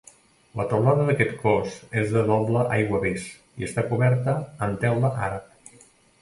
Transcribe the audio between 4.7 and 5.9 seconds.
teula àrab.